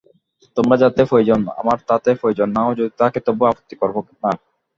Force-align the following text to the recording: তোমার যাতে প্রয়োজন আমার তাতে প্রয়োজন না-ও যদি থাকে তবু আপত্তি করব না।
তোমার 0.57 0.77
যাতে 0.83 1.01
প্রয়োজন 1.05 1.39
আমার 1.59 1.77
তাতে 1.89 2.09
প্রয়োজন 2.21 2.47
না-ও 2.51 2.77
যদি 2.79 2.91
থাকে 2.99 3.19
তবু 3.25 3.43
আপত্তি 3.47 3.75
করব 3.81 3.95
না। 4.03 4.31